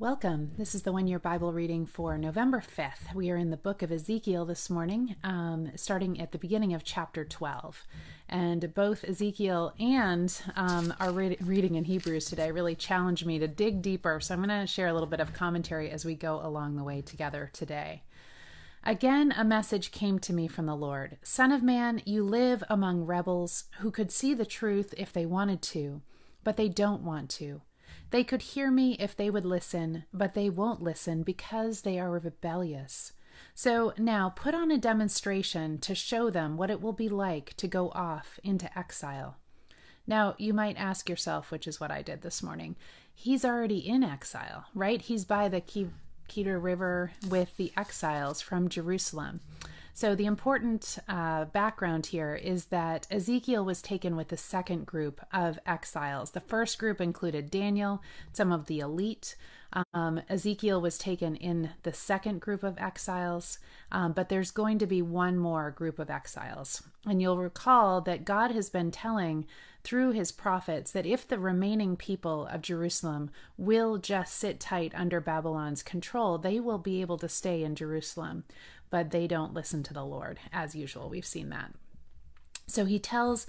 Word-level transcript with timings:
Welcome. 0.00 0.52
This 0.56 0.76
is 0.76 0.82
the 0.82 0.92
one 0.92 1.08
year 1.08 1.18
Bible 1.18 1.52
reading 1.52 1.84
for 1.84 2.16
November 2.16 2.62
5th. 2.62 3.16
We 3.16 3.32
are 3.32 3.36
in 3.36 3.50
the 3.50 3.56
book 3.56 3.82
of 3.82 3.90
Ezekiel 3.90 4.44
this 4.44 4.70
morning, 4.70 5.16
um, 5.24 5.72
starting 5.74 6.20
at 6.20 6.30
the 6.30 6.38
beginning 6.38 6.72
of 6.72 6.84
chapter 6.84 7.24
12. 7.24 7.84
And 8.28 8.72
both 8.74 9.02
Ezekiel 9.02 9.74
and 9.80 10.40
um, 10.54 10.94
our 11.00 11.10
re- 11.10 11.36
reading 11.40 11.74
in 11.74 11.82
Hebrews 11.82 12.26
today 12.26 12.52
really 12.52 12.76
challenged 12.76 13.26
me 13.26 13.40
to 13.40 13.48
dig 13.48 13.82
deeper. 13.82 14.20
So 14.20 14.34
I'm 14.34 14.44
going 14.44 14.60
to 14.60 14.68
share 14.68 14.86
a 14.86 14.92
little 14.92 15.08
bit 15.08 15.18
of 15.18 15.32
commentary 15.32 15.90
as 15.90 16.04
we 16.04 16.14
go 16.14 16.40
along 16.44 16.76
the 16.76 16.84
way 16.84 17.00
together 17.00 17.50
today. 17.52 18.04
Again, 18.84 19.34
a 19.36 19.42
message 19.42 19.90
came 19.90 20.20
to 20.20 20.32
me 20.32 20.46
from 20.46 20.66
the 20.66 20.76
Lord 20.76 21.18
Son 21.24 21.50
of 21.50 21.64
man, 21.64 22.02
you 22.04 22.22
live 22.22 22.62
among 22.70 23.04
rebels 23.04 23.64
who 23.80 23.90
could 23.90 24.12
see 24.12 24.32
the 24.32 24.46
truth 24.46 24.94
if 24.96 25.12
they 25.12 25.26
wanted 25.26 25.60
to, 25.62 26.02
but 26.44 26.56
they 26.56 26.68
don't 26.68 27.02
want 27.02 27.30
to. 27.30 27.62
They 28.10 28.24
could 28.24 28.42
hear 28.42 28.70
me 28.70 28.92
if 28.98 29.14
they 29.14 29.28
would 29.30 29.44
listen, 29.44 30.04
but 30.12 30.34
they 30.34 30.48
won't 30.48 30.82
listen 30.82 31.22
because 31.22 31.82
they 31.82 31.98
are 31.98 32.10
rebellious. 32.10 33.12
So 33.54 33.92
now 33.98 34.30
put 34.30 34.54
on 34.54 34.70
a 34.70 34.78
demonstration 34.78 35.78
to 35.78 35.94
show 35.94 36.30
them 36.30 36.56
what 36.56 36.70
it 36.70 36.80
will 36.80 36.92
be 36.92 37.08
like 37.08 37.54
to 37.58 37.68
go 37.68 37.90
off 37.90 38.40
into 38.42 38.76
exile. 38.78 39.36
Now, 40.06 40.34
you 40.38 40.54
might 40.54 40.78
ask 40.78 41.08
yourself, 41.08 41.50
which 41.50 41.66
is 41.66 41.78
what 41.78 41.90
I 41.90 42.00
did 42.00 42.22
this 42.22 42.42
morning, 42.42 42.76
he's 43.14 43.44
already 43.44 43.78
in 43.78 44.02
exile, 44.02 44.64
right? 44.74 45.02
He's 45.02 45.26
by 45.26 45.48
the 45.48 45.60
Kebar 45.60 46.62
River 46.62 47.12
with 47.28 47.56
the 47.58 47.72
exiles 47.76 48.40
from 48.40 48.70
Jerusalem. 48.70 49.40
So, 49.98 50.14
the 50.14 50.26
important 50.26 51.00
uh, 51.08 51.46
background 51.46 52.06
here 52.06 52.36
is 52.36 52.66
that 52.66 53.08
Ezekiel 53.10 53.64
was 53.64 53.82
taken 53.82 54.14
with 54.14 54.28
the 54.28 54.36
second 54.36 54.86
group 54.86 55.20
of 55.32 55.58
exiles. 55.66 56.30
The 56.30 56.38
first 56.38 56.78
group 56.78 57.00
included 57.00 57.50
Daniel, 57.50 58.00
some 58.32 58.52
of 58.52 58.66
the 58.66 58.78
elite. 58.78 59.34
Um, 59.92 60.22
Ezekiel 60.28 60.80
was 60.80 60.98
taken 60.98 61.34
in 61.34 61.70
the 61.82 61.92
second 61.92 62.40
group 62.40 62.62
of 62.62 62.78
exiles, 62.78 63.58
um, 63.90 64.12
but 64.12 64.28
there's 64.28 64.52
going 64.52 64.78
to 64.78 64.86
be 64.86 65.02
one 65.02 65.36
more 65.36 65.72
group 65.72 65.98
of 65.98 66.10
exiles. 66.10 66.80
And 67.04 67.20
you'll 67.20 67.36
recall 67.36 68.00
that 68.02 68.24
God 68.24 68.52
has 68.52 68.70
been 68.70 68.92
telling 68.92 69.46
through 69.82 70.12
his 70.12 70.32
prophets 70.32 70.92
that 70.92 71.06
if 71.06 71.26
the 71.26 71.38
remaining 71.38 71.96
people 71.96 72.46
of 72.46 72.62
Jerusalem 72.62 73.30
will 73.56 73.98
just 73.98 74.34
sit 74.34 74.60
tight 74.60 74.92
under 74.94 75.20
Babylon's 75.20 75.82
control, 75.82 76.38
they 76.38 76.60
will 76.60 76.78
be 76.78 77.00
able 77.00 77.18
to 77.18 77.28
stay 77.28 77.62
in 77.62 77.74
Jerusalem 77.74 78.44
but 78.90 79.10
they 79.10 79.26
don't 79.26 79.54
listen 79.54 79.82
to 79.84 79.94
the 79.94 80.04
Lord, 80.04 80.38
as 80.52 80.74
usual. 80.74 81.08
We've 81.08 81.26
seen 81.26 81.50
that. 81.50 81.72
So 82.66 82.84
he 82.84 82.98
tells 82.98 83.46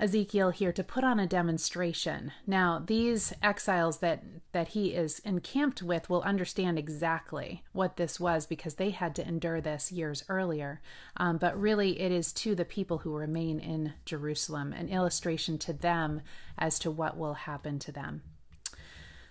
Ezekiel 0.00 0.50
here 0.50 0.72
to 0.72 0.82
put 0.82 1.04
on 1.04 1.20
a 1.20 1.26
demonstration. 1.26 2.32
Now, 2.46 2.82
these 2.84 3.34
exiles 3.42 3.98
that 3.98 4.22
that 4.52 4.68
he 4.68 4.94
is 4.94 5.20
encamped 5.20 5.82
with 5.82 6.08
will 6.08 6.22
understand 6.22 6.78
exactly 6.78 7.62
what 7.72 7.96
this 7.96 8.18
was 8.18 8.46
because 8.46 8.74
they 8.74 8.90
had 8.90 9.14
to 9.16 9.26
endure 9.26 9.60
this 9.60 9.92
years 9.92 10.24
earlier. 10.28 10.80
Um, 11.16 11.36
but 11.36 11.60
really, 11.60 12.00
it 12.00 12.10
is 12.10 12.32
to 12.34 12.54
the 12.54 12.64
people 12.64 12.98
who 12.98 13.14
remain 13.14 13.60
in 13.60 13.92
Jerusalem, 14.04 14.72
an 14.72 14.88
illustration 14.88 15.58
to 15.58 15.72
them 15.72 16.22
as 16.58 16.78
to 16.80 16.90
what 16.90 17.16
will 17.16 17.34
happen 17.34 17.78
to 17.80 17.92
them. 17.92 18.22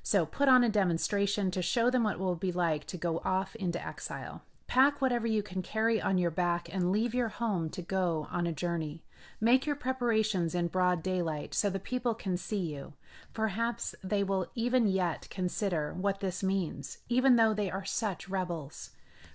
So, 0.04 0.26
put 0.26 0.48
on 0.48 0.64
a 0.64 0.70
demonstration 0.70 1.52
to 1.52 1.62
show 1.62 1.90
them 1.90 2.04
what 2.04 2.16
it 2.16 2.20
will 2.20 2.36
be 2.36 2.52
like 2.52 2.86
to 2.86 2.98
go 2.98 3.22
off 3.26 3.56
into 3.56 3.86
exile. 3.86 4.44
Pack 4.70 5.02
whatever 5.02 5.26
you 5.26 5.42
can 5.42 5.64
carry 5.64 6.00
on 6.00 6.20
your 6.20 6.30
back 6.30 6.70
and 6.72 6.92
leave 6.92 7.16
your 7.16 7.30
home 7.30 7.72
to 7.72 7.82
go 7.82 8.28
on 8.30 8.46
a 8.46 8.54
journey. 8.54 9.04
Make 9.42 9.66
your 9.66 9.76
preparations 9.76 10.54
in 10.54 10.68
broad 10.68 11.02
daylight 11.02 11.56
so 11.56 11.72
the 11.72 11.80
people 11.80 12.14
can 12.14 12.38
see 12.38 12.60
you. 12.60 12.94
Perhaps 13.34 13.96
they 14.04 14.24
will 14.24 14.52
even 14.54 14.88
yet 14.88 15.28
consider 15.32 15.96
what 15.96 16.20
this 16.20 16.44
means, 16.44 17.00
even 17.10 17.36
though 17.36 17.52
they 17.52 17.72
are 17.72 17.84
such 17.84 18.30
rebels. 18.30 18.92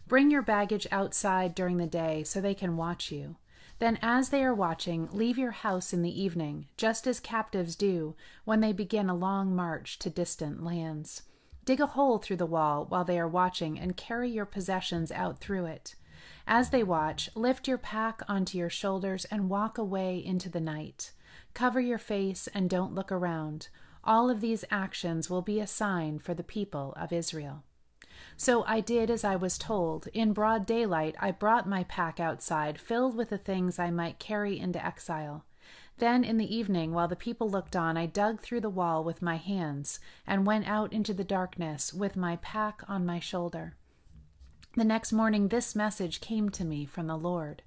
Bring 0.07 0.31
your 0.31 0.41
baggage 0.41 0.87
outside 0.93 1.53
during 1.53 1.79
the 1.79 1.87
day 1.89 2.23
so 2.23 2.41
they 2.41 2.55
can 2.55 2.77
watch 2.77 3.11
you. 3.11 3.35
Then, 3.81 3.99
as 4.03 4.29
they 4.29 4.45
are 4.45 4.55
watching, 4.55 5.09
leave 5.11 5.37
your 5.37 5.51
house 5.51 5.93
in 5.93 6.03
the 6.03 6.23
evening, 6.23 6.69
just 6.77 7.09
as 7.09 7.19
captives 7.19 7.75
do 7.75 8.15
when 8.45 8.61
they 8.61 8.73
begin 8.73 9.11
a 9.11 9.17
long 9.17 9.57
march 9.57 9.99
to 9.99 10.11
distant 10.11 10.63
lands. 10.63 11.23
Dig 11.65 11.81
a 11.81 11.87
hole 11.87 12.19
through 12.19 12.37
the 12.37 12.47
wall 12.47 12.85
while 12.89 13.05
they 13.05 13.19
are 13.19 13.29
watching 13.29 13.79
and 13.79 13.97
carry 13.97 14.31
your 14.31 14.45
possessions 14.45 15.11
out 15.11 15.39
through 15.39 15.67
it. 15.67 15.95
As 16.47 16.71
they 16.71 16.83
watch, 16.83 17.31
lift 17.35 17.67
your 17.67 17.79
pack 17.79 18.21
onto 18.29 18.59
your 18.59 18.69
shoulders 18.69 19.25
and 19.27 19.49
walk 19.49 19.79
away 19.79 20.23
into 20.23 20.51
the 20.51 20.61
night. 20.61 21.13
Cover 21.55 21.81
your 21.81 21.99
face 21.99 22.49
and 22.49 22.69
don't 22.69 22.95
look 22.95 23.11
around. 23.11 23.69
All 24.03 24.29
of 24.29 24.43
these 24.43 24.65
actions 24.71 25.31
will 25.31 25.41
be 25.41 25.61
a 25.61 25.67
sign 25.67 26.19
for 26.19 26.35
the 26.35 26.43
people 26.43 26.93
of 26.97 27.13
Israel. 27.13 27.63
So 28.37 28.65
I 28.65 28.81
did 28.81 29.11
as 29.11 29.25
I 29.25 29.37
was 29.37 29.57
told. 29.57 30.09
In 30.09 30.33
broad 30.33 30.67
daylight, 30.67 31.17
I 31.19 31.31
brought 31.31 31.69
my 31.69 31.85
pack 31.85 32.21
outside, 32.21 32.79
filled 32.79 33.17
with 33.17 33.31
the 33.31 33.39
things 33.39 33.79
I 33.79 33.91
might 33.91 34.19
carry 34.19 34.59
into 34.59 34.85
exile. 34.85 35.45
Then 35.99 36.25
in 36.25 36.39
the 36.39 36.55
evening, 36.55 36.93
while 36.93 37.09
the 37.09 37.17
people 37.17 37.49
looked 37.49 37.77
on, 37.77 37.97
I 37.97 38.07
dug 38.07 38.41
through 38.41 38.63
the 38.63 38.71
wall 38.71 39.05
with 39.05 39.23
my 39.23 39.37
hands, 39.37 40.01
and 40.27 40.47
went 40.47 40.67
out 40.67 40.93
into 40.93 41.15
the 41.15 41.25
darkness 41.25 41.95
with 41.95 42.17
my 42.17 42.37
pack 42.37 42.83
on 42.89 43.07
my 43.07 43.21
shoulder. 43.21 43.77
The 44.77 44.85
next 44.85 45.13
morning, 45.13 45.49
this 45.49 45.77
message 45.77 46.21
came 46.21 46.49
to 46.51 46.65
me 46.65 46.85
from 46.85 47.07
the 47.07 47.17
Lord 47.17 47.63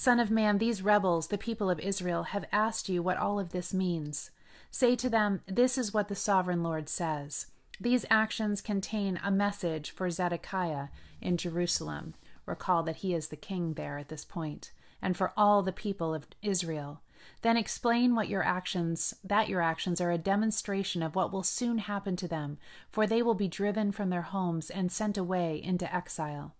Son 0.00 0.20
of 0.20 0.30
man, 0.30 0.58
these 0.58 0.80
rebels, 0.80 1.26
the 1.26 1.36
people 1.36 1.68
of 1.68 1.80
Israel, 1.80 2.22
have 2.22 2.44
asked 2.52 2.88
you 2.88 3.02
what 3.02 3.16
all 3.16 3.40
of 3.40 3.50
this 3.50 3.74
means. 3.74 4.30
Say 4.70 4.94
to 4.94 5.10
them, 5.10 5.40
This 5.48 5.76
is 5.76 5.92
what 5.92 6.06
the 6.06 6.14
sovereign 6.14 6.62
Lord 6.62 6.88
says. 6.88 7.46
These 7.80 8.06
actions 8.08 8.60
contain 8.60 9.18
a 9.24 9.32
message 9.32 9.90
for 9.90 10.08
Zedekiah 10.08 10.88
in 11.20 11.36
Jerusalem. 11.36 12.14
Recall 12.46 12.84
that 12.84 12.98
he 12.98 13.12
is 13.12 13.26
the 13.26 13.36
king 13.36 13.74
there 13.74 13.98
at 13.98 14.08
this 14.08 14.24
point, 14.24 14.70
and 15.02 15.16
for 15.16 15.32
all 15.36 15.62
the 15.64 15.72
people 15.72 16.14
of 16.14 16.28
Israel. 16.42 17.02
Then 17.42 17.56
explain 17.56 18.14
what 18.14 18.28
your 18.28 18.42
actions 18.42 19.14
that 19.24 19.48
your 19.48 19.60
actions 19.60 20.00
are 20.00 20.10
a 20.10 20.18
demonstration 20.18 21.02
of 21.02 21.14
what 21.14 21.32
will 21.32 21.42
soon 21.42 21.78
happen 21.78 22.16
to 22.16 22.28
them, 22.28 22.58
for 22.90 23.06
they 23.06 23.22
will 23.22 23.34
be 23.34 23.48
driven 23.48 23.92
from 23.92 24.10
their 24.10 24.22
homes 24.22 24.70
and 24.70 24.90
sent 24.90 25.16
away 25.16 25.60
into 25.62 25.92
exile. 25.94 26.54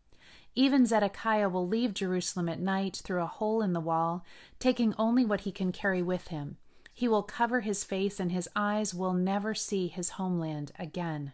Even 0.55 0.87
Zedekiah 0.87 1.49
will 1.49 1.69
leave 1.69 1.95
Jerusalem 1.95 2.49
at 2.49 2.59
night 2.59 3.01
through 3.05 3.23
a 3.23 3.27
hole 3.27 3.63
in 3.63 3.73
the 3.73 3.81
wall, 3.81 4.25
taking 4.59 4.95
only 4.99 5.25
what 5.25 5.43
he 5.43 5.53
can 5.53 5.71
carry 5.71 6.03
with 6.03 6.29
him. 6.29 6.57
He 6.93 7.07
will 7.07 7.23
cover 7.23 7.61
his 7.61 7.85
face, 7.85 8.19
and 8.19 8.33
his 8.33 8.49
eyes 8.57 8.93
will 8.93 9.13
never 9.13 9.55
see 9.55 9.87
his 9.87 10.11
homeland 10.11 10.73
again. 10.79 11.33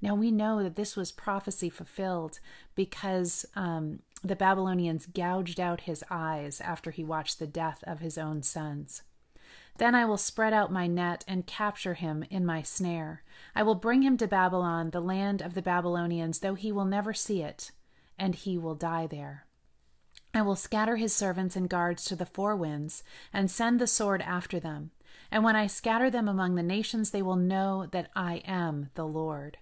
Now 0.00 0.14
we 0.14 0.30
know 0.30 0.62
that 0.62 0.76
this 0.76 0.96
was 0.96 1.12
prophecy 1.12 1.70
fulfilled 1.70 2.38
because 2.74 3.46
um, 3.54 4.00
the 4.22 4.36
Babylonians 4.36 5.06
gouged 5.06 5.58
out 5.58 5.82
his 5.82 6.04
eyes 6.10 6.60
after 6.60 6.90
he 6.90 7.04
watched 7.04 7.38
the 7.38 7.46
death 7.46 7.82
of 7.86 8.00
his 8.00 8.18
own 8.18 8.42
sons. 8.42 9.02
Then 9.78 9.94
I 9.94 10.04
will 10.06 10.16
spread 10.16 10.52
out 10.52 10.72
my 10.72 10.86
net 10.86 11.24
and 11.28 11.46
capture 11.46 11.94
him 11.94 12.24
in 12.30 12.46
my 12.46 12.62
snare. 12.62 13.22
I 13.54 13.62
will 13.62 13.74
bring 13.74 14.02
him 14.02 14.16
to 14.18 14.26
Babylon, 14.26 14.90
the 14.90 15.00
land 15.00 15.42
of 15.42 15.54
the 15.54 15.62
Babylonians, 15.62 16.38
though 16.38 16.54
he 16.54 16.72
will 16.72 16.86
never 16.86 17.12
see 17.12 17.42
it, 17.42 17.72
and 18.18 18.34
he 18.34 18.56
will 18.56 18.74
die 18.74 19.06
there. 19.06 19.46
I 20.32 20.42
will 20.42 20.56
scatter 20.56 20.96
his 20.96 21.14
servants 21.14 21.56
and 21.56 21.68
guards 21.68 22.04
to 22.06 22.16
the 22.16 22.26
four 22.26 22.56
winds, 22.56 23.02
and 23.32 23.50
send 23.50 23.78
the 23.78 23.86
sword 23.86 24.22
after 24.22 24.58
them. 24.58 24.92
And 25.30 25.44
when 25.44 25.56
I 25.56 25.66
scatter 25.66 26.10
them 26.10 26.28
among 26.28 26.54
the 26.54 26.62
nations, 26.62 27.10
they 27.10 27.22
will 27.22 27.36
know 27.36 27.86
that 27.92 28.10
I 28.14 28.36
am 28.46 28.90
the 28.94 29.06
Lord. 29.06 29.58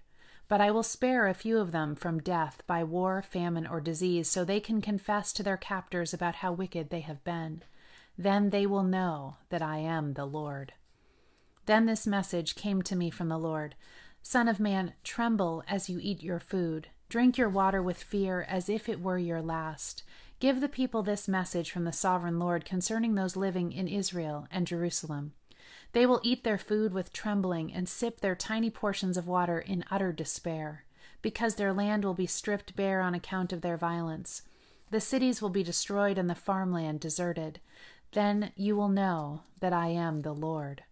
But 0.47 0.61
I 0.61 0.71
will 0.71 0.83
spare 0.83 1.27
a 1.27 1.33
few 1.33 1.57
of 1.57 1.71
them 1.71 1.95
from 1.95 2.19
death 2.19 2.61
by 2.67 2.83
war, 2.83 3.21
famine, 3.21 3.65
or 3.65 3.81
disease, 3.81 4.29
so 4.29 4.43
they 4.43 4.59
can 4.59 4.81
confess 4.81 5.33
to 5.33 5.43
their 5.43 5.57
captors 5.57 6.13
about 6.13 6.35
how 6.35 6.51
wicked 6.51 6.89
they 6.89 7.01
have 7.01 7.23
been. 7.23 7.63
Then 8.17 8.51
they 8.51 8.65
will 8.65 8.83
know 8.83 9.37
that 9.49 9.61
I 9.61 9.77
am 9.77 10.13
the 10.13 10.25
Lord. 10.25 10.73
Then 11.65 11.85
this 11.85 12.05
message 12.05 12.55
came 12.55 12.81
to 12.83 12.95
me 12.95 13.09
from 13.09 13.27
the 13.27 13.39
Lord 13.39 13.75
Son 14.27 14.47
of 14.47 14.59
man, 14.59 14.93
tremble 15.03 15.63
as 15.67 15.87
you 15.87 15.99
eat 16.01 16.23
your 16.23 16.39
food. 16.39 16.87
Drink 17.09 17.37
your 17.37 17.47
water 17.47 17.83
with 17.83 18.01
fear 18.01 18.41
as 18.49 18.69
if 18.69 18.89
it 18.89 18.99
were 18.99 19.19
your 19.19 19.39
last. 19.39 20.01
Give 20.39 20.61
the 20.61 20.67
people 20.67 21.03
this 21.03 21.27
message 21.27 21.69
from 21.69 21.83
the 21.83 21.91
sovereign 21.91 22.39
Lord 22.39 22.65
concerning 22.65 23.13
those 23.13 23.35
living 23.35 23.71
in 23.71 23.87
Israel 23.87 24.47
and 24.49 24.65
Jerusalem. 24.65 25.33
They 25.95 26.05
will 26.05 26.19
eat 26.23 26.43
their 26.43 26.57
food 26.57 26.93
with 26.93 27.13
trembling 27.13 27.71
and 27.71 27.87
sip 27.87 28.19
their 28.19 28.35
tiny 28.35 28.69
portions 28.69 29.15
of 29.15 29.29
water 29.29 29.59
in 29.59 29.85
utter 29.89 30.11
despair, 30.11 30.83
because 31.21 31.55
their 31.55 31.71
land 31.71 32.03
will 32.03 32.13
be 32.13 32.27
stripped 32.27 32.75
bare 32.75 32.99
on 32.99 33.15
account 33.15 33.53
of 33.53 33.61
their 33.61 33.77
violence. 33.77 34.41
The 34.91 34.99
cities 34.99 35.41
will 35.41 35.49
be 35.49 35.63
destroyed 35.63 36.17
and 36.17 36.29
the 36.29 36.35
farmland 36.35 36.99
deserted. 36.99 37.61
Then 38.11 38.51
you 38.57 38.75
will 38.75 38.89
know 38.89 39.43
that 39.61 39.71
I 39.71 39.87
am 39.87 40.23
the 40.23 40.33
Lord. 40.33 40.83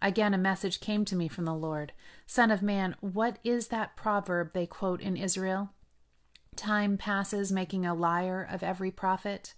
Again, 0.00 0.34
a 0.34 0.38
message 0.38 0.78
came 0.78 1.04
to 1.06 1.16
me 1.16 1.26
from 1.26 1.44
the 1.44 1.52
Lord 1.52 1.92
Son 2.24 2.52
of 2.52 2.62
man, 2.62 2.94
what 3.00 3.40
is 3.42 3.66
that 3.68 3.96
proverb 3.96 4.52
they 4.52 4.66
quote 4.66 5.00
in 5.00 5.16
Israel? 5.16 5.70
Time 6.54 6.96
passes, 6.96 7.50
making 7.50 7.84
a 7.84 7.92
liar 7.92 8.46
of 8.48 8.62
every 8.62 8.92
prophet. 8.92 9.54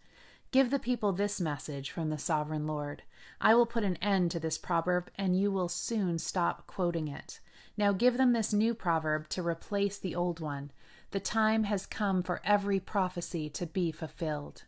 Give 0.53 0.71
the 0.71 0.81
people 0.81 1.13
this 1.13 1.41
message 1.41 1.93
from 1.93 2.11
the 2.11 2.19
sovereign 2.19 2.67
Lord 2.67 3.05
I 3.41 3.55
will 3.55 3.67
put 3.67 3.85
an 3.85 3.97
end 3.97 4.33
to 4.33 4.41
this 4.41 4.59
proverb, 4.59 5.09
and 5.15 5.39
you 5.39 5.53
will 5.53 5.69
soon 5.69 6.19
stop 6.19 6.67
quoting 6.67 7.07
it. 7.07 7.39
Now 7.77 7.93
give 7.93 8.19
them 8.19 8.33
this 8.33 8.53
new 8.53 8.75
proverb 8.75 9.29
to 9.29 9.47
replace 9.47 9.97
the 9.97 10.17
old 10.17 10.41
one. 10.41 10.73
The 11.13 11.21
time 11.21 11.65
has 11.65 11.87
come 11.87 12.25
for 12.25 12.41
every 12.45 12.81
prophecy 12.81 13.49
to 13.51 13.65
be 13.65 13.93
fulfilled. 13.93 14.65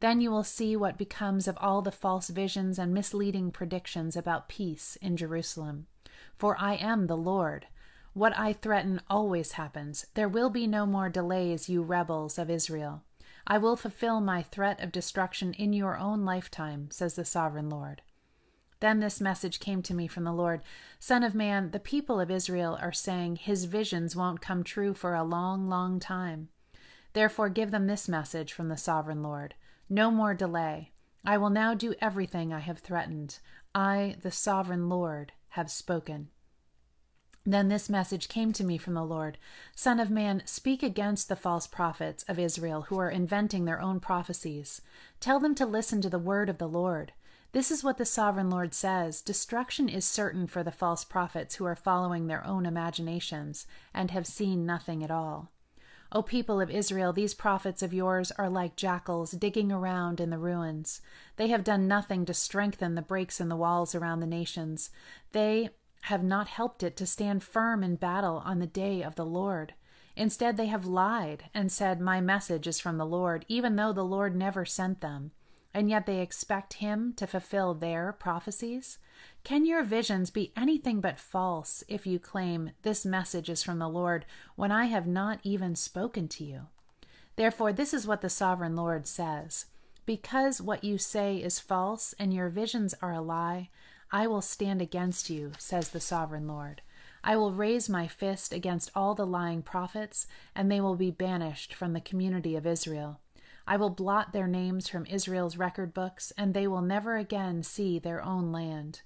Then 0.00 0.20
you 0.20 0.32
will 0.32 0.42
see 0.42 0.74
what 0.74 0.98
becomes 0.98 1.46
of 1.46 1.56
all 1.60 1.82
the 1.82 1.92
false 1.92 2.28
visions 2.28 2.76
and 2.76 2.92
misleading 2.92 3.52
predictions 3.52 4.16
about 4.16 4.48
peace 4.48 4.98
in 5.00 5.16
Jerusalem. 5.16 5.86
For 6.34 6.56
I 6.58 6.74
am 6.74 7.06
the 7.06 7.16
Lord. 7.16 7.68
What 8.12 8.36
I 8.36 8.52
threaten 8.52 9.00
always 9.08 9.52
happens. 9.52 10.06
There 10.14 10.28
will 10.28 10.50
be 10.50 10.66
no 10.66 10.84
more 10.84 11.08
delays, 11.08 11.68
you 11.68 11.82
rebels 11.82 12.38
of 12.38 12.50
Israel. 12.50 13.04
I 13.46 13.58
will 13.58 13.76
fulfill 13.76 14.20
my 14.20 14.42
threat 14.42 14.80
of 14.80 14.92
destruction 14.92 15.52
in 15.54 15.72
your 15.72 15.98
own 15.98 16.24
lifetime, 16.24 16.90
says 16.90 17.14
the 17.14 17.24
sovereign 17.24 17.68
Lord. 17.68 18.02
Then 18.80 19.00
this 19.00 19.20
message 19.20 19.60
came 19.60 19.82
to 19.82 19.94
me 19.94 20.08
from 20.08 20.24
the 20.24 20.32
Lord 20.32 20.62
Son 20.98 21.22
of 21.22 21.34
man, 21.34 21.70
the 21.70 21.78
people 21.80 22.20
of 22.20 22.30
Israel 22.30 22.78
are 22.80 22.92
saying 22.92 23.36
his 23.36 23.64
visions 23.64 24.16
won't 24.16 24.40
come 24.40 24.64
true 24.64 24.94
for 24.94 25.14
a 25.14 25.22
long, 25.22 25.68
long 25.68 26.00
time. 26.00 26.48
Therefore, 27.12 27.48
give 27.48 27.70
them 27.70 27.86
this 27.86 28.08
message 28.08 28.52
from 28.52 28.68
the 28.68 28.76
sovereign 28.76 29.22
Lord 29.22 29.54
no 29.92 30.10
more 30.10 30.34
delay. 30.34 30.90
I 31.24 31.36
will 31.36 31.50
now 31.50 31.74
do 31.74 31.94
everything 32.00 32.52
I 32.52 32.60
have 32.60 32.78
threatened. 32.78 33.38
I, 33.74 34.16
the 34.22 34.30
sovereign 34.30 34.88
Lord, 34.88 35.32
have 35.50 35.70
spoken. 35.70 36.30
Then 37.44 37.68
this 37.68 37.88
message 37.88 38.28
came 38.28 38.52
to 38.52 38.64
me 38.64 38.78
from 38.78 38.94
the 38.94 39.04
Lord 39.04 39.36
Son 39.74 39.98
of 39.98 40.10
man, 40.10 40.42
speak 40.46 40.82
against 40.82 41.28
the 41.28 41.36
false 41.36 41.66
prophets 41.66 42.24
of 42.28 42.38
Israel 42.38 42.82
who 42.82 42.98
are 42.98 43.10
inventing 43.10 43.64
their 43.64 43.80
own 43.80 43.98
prophecies. 43.98 44.80
Tell 45.18 45.40
them 45.40 45.54
to 45.56 45.66
listen 45.66 46.00
to 46.02 46.10
the 46.10 46.20
word 46.20 46.48
of 46.48 46.58
the 46.58 46.68
Lord. 46.68 47.12
This 47.50 47.70
is 47.70 47.82
what 47.82 47.98
the 47.98 48.06
sovereign 48.06 48.48
Lord 48.48 48.72
says 48.72 49.20
Destruction 49.20 49.88
is 49.88 50.04
certain 50.04 50.46
for 50.46 50.62
the 50.62 50.70
false 50.70 51.04
prophets 51.04 51.56
who 51.56 51.64
are 51.66 51.74
following 51.74 52.26
their 52.26 52.46
own 52.46 52.64
imaginations 52.64 53.66
and 53.92 54.12
have 54.12 54.26
seen 54.26 54.64
nothing 54.64 55.02
at 55.02 55.10
all. 55.10 55.50
O 56.12 56.22
people 56.22 56.60
of 56.60 56.70
Israel, 56.70 57.12
these 57.12 57.34
prophets 57.34 57.82
of 57.82 57.92
yours 57.92 58.30
are 58.32 58.48
like 58.48 58.76
jackals 58.76 59.32
digging 59.32 59.72
around 59.72 60.20
in 60.20 60.30
the 60.30 60.38
ruins. 60.38 61.00
They 61.36 61.48
have 61.48 61.64
done 61.64 61.88
nothing 61.88 62.24
to 62.26 62.34
strengthen 62.34 62.94
the 62.94 63.02
breaks 63.02 63.40
in 63.40 63.48
the 63.48 63.56
walls 63.56 63.94
around 63.94 64.20
the 64.20 64.26
nations. 64.26 64.90
They 65.32 65.70
have 66.02 66.22
not 66.22 66.48
helped 66.48 66.82
it 66.82 66.96
to 66.96 67.06
stand 67.06 67.42
firm 67.42 67.82
in 67.82 67.96
battle 67.96 68.42
on 68.44 68.58
the 68.58 68.66
day 68.66 69.02
of 69.02 69.14
the 69.14 69.26
Lord. 69.26 69.74
Instead, 70.16 70.56
they 70.56 70.66
have 70.66 70.84
lied 70.84 71.44
and 71.54 71.70
said, 71.70 72.00
My 72.00 72.20
message 72.20 72.66
is 72.66 72.80
from 72.80 72.98
the 72.98 73.06
Lord, 73.06 73.44
even 73.48 73.76
though 73.76 73.92
the 73.92 74.04
Lord 74.04 74.36
never 74.36 74.64
sent 74.64 75.00
them. 75.00 75.30
And 75.72 75.88
yet 75.88 76.04
they 76.04 76.20
expect 76.20 76.74
Him 76.74 77.14
to 77.16 77.26
fulfill 77.26 77.72
their 77.72 78.12
prophecies? 78.12 78.98
Can 79.44 79.64
your 79.64 79.82
visions 79.82 80.30
be 80.30 80.52
anything 80.56 81.00
but 81.00 81.18
false 81.18 81.82
if 81.88 82.06
you 82.06 82.18
claim 82.18 82.72
this 82.82 83.06
message 83.06 83.48
is 83.48 83.62
from 83.62 83.78
the 83.78 83.88
Lord 83.88 84.26
when 84.54 84.70
I 84.70 84.86
have 84.86 85.06
not 85.06 85.40
even 85.44 85.76
spoken 85.76 86.28
to 86.28 86.44
you? 86.44 86.66
Therefore, 87.36 87.72
this 87.72 87.94
is 87.94 88.06
what 88.06 88.20
the 88.20 88.28
sovereign 88.28 88.76
Lord 88.76 89.06
says 89.06 89.66
Because 90.04 90.60
what 90.60 90.84
you 90.84 90.98
say 90.98 91.36
is 91.36 91.58
false 91.58 92.14
and 92.18 92.34
your 92.34 92.50
visions 92.50 92.94
are 93.00 93.12
a 93.12 93.20
lie, 93.22 93.70
I 94.12 94.26
will 94.26 94.42
stand 94.42 94.82
against 94.82 95.30
you, 95.30 95.52
says 95.56 95.88
the 95.88 96.00
sovereign 96.00 96.46
Lord. 96.46 96.82
I 97.24 97.36
will 97.36 97.52
raise 97.52 97.88
my 97.88 98.06
fist 98.06 98.52
against 98.52 98.90
all 98.94 99.14
the 99.14 99.26
lying 99.26 99.62
prophets, 99.62 100.26
and 100.54 100.70
they 100.70 100.82
will 100.82 100.96
be 100.96 101.10
banished 101.10 101.72
from 101.72 101.94
the 101.94 102.00
community 102.00 102.54
of 102.54 102.66
Israel. 102.66 103.20
I 103.66 103.78
will 103.78 103.90
blot 103.90 104.32
their 104.32 104.46
names 104.46 104.86
from 104.88 105.06
Israel's 105.06 105.56
record 105.56 105.94
books, 105.94 106.30
and 106.36 106.52
they 106.52 106.66
will 106.66 106.82
never 106.82 107.16
again 107.16 107.62
see 107.62 107.98
their 107.98 108.22
own 108.22 108.52
land. 108.52 109.00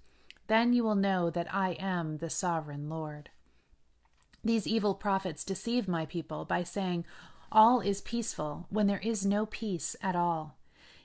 Then 0.49 0.73
you 0.73 0.83
will 0.83 0.97
know 0.97 1.31
that 1.31 1.55
I 1.55 1.73
am 1.73 2.19
the 2.19 2.31
sovereign 2.31 2.89
Lord. 2.89 3.31
These 4.43 4.67
evil 4.67 4.95
prophets 4.95 5.45
deceive 5.45 5.87
my 5.87 6.07
people 6.07 6.45
by 6.45 6.63
saying, 6.63 7.05
All 7.53 7.81
is 7.81 8.01
peaceful, 8.01 8.67
when 8.71 8.87
there 8.87 9.01
is 9.01 9.27
no 9.27 9.47
peace 9.47 9.95
at 10.03 10.17
all. 10.17 10.57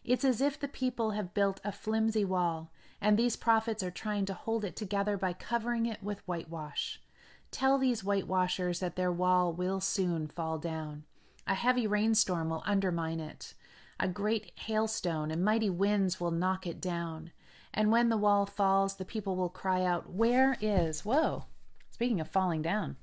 It's 0.03 0.25
as 0.25 0.41
if 0.41 0.59
the 0.59 0.67
people 0.67 1.11
have 1.11 1.33
built 1.33 1.59
a 1.63 1.71
flimsy 1.71 2.25
wall, 2.25 2.71
and 3.01 3.17
these 3.17 3.35
prophets 3.35 3.81
are 3.81 3.91
trying 3.91 4.25
to 4.25 4.33
hold 4.33 4.63
it 4.63 4.75
together 4.75 5.17
by 5.17 5.33
covering 5.33 5.87
it 5.87 6.03
with 6.03 6.25
whitewash. 6.27 7.01
Tell 7.49 7.77
these 7.77 8.01
whitewashers 8.01 8.79
that 8.79 8.95
their 8.95 9.11
wall 9.11 9.51
will 9.51 9.81
soon 9.81 10.27
fall 10.27 10.57
down. 10.57 11.03
A 11.47 11.55
heavy 11.55 11.87
rainstorm 11.87 12.49
will 12.49 12.63
undermine 12.65 13.19
it. 13.19 13.55
A 13.99 14.07
great 14.07 14.51
hailstone 14.55 15.31
and 15.31 15.43
mighty 15.43 15.69
winds 15.69 16.19
will 16.19 16.31
knock 16.31 16.65
it 16.65 16.79
down. 16.79 17.31
And 17.73 17.91
when 17.91 18.09
the 18.09 18.17
wall 18.17 18.45
falls, 18.45 18.95
the 18.95 19.05
people 19.05 19.35
will 19.35 19.49
cry 19.49 19.83
out, 19.83 20.11
Where 20.11 20.57
is? 20.61 21.03
Whoa. 21.03 21.45
Speaking 21.89 22.21
of 22.21 22.29
falling 22.29 22.61
down. 22.61 22.97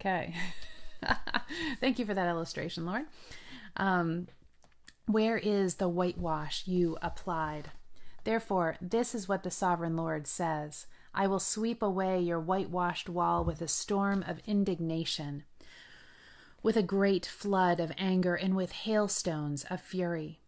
Okay. 0.00 0.34
Thank 1.80 1.98
you 1.98 2.04
for 2.04 2.14
that 2.14 2.28
illustration, 2.28 2.86
Lord. 2.86 3.06
Um, 3.76 4.28
where 5.06 5.38
is 5.38 5.76
the 5.76 5.88
whitewash 5.88 6.66
you 6.66 6.98
applied? 7.00 7.70
Therefore, 8.28 8.76
this 8.82 9.14
is 9.14 9.26
what 9.26 9.42
the 9.42 9.50
sovereign 9.50 9.96
Lord 9.96 10.26
says 10.26 10.86
I 11.14 11.26
will 11.26 11.40
sweep 11.40 11.80
away 11.80 12.20
your 12.20 12.38
whitewashed 12.38 13.08
wall 13.08 13.42
with 13.42 13.62
a 13.62 13.68
storm 13.68 14.22
of 14.28 14.42
indignation, 14.44 15.44
with 16.62 16.76
a 16.76 16.82
great 16.82 17.24
flood 17.24 17.80
of 17.80 17.90
anger, 17.96 18.34
and 18.34 18.54
with 18.54 18.72
hailstones 18.72 19.64
of 19.70 19.80
fury. 19.80 20.42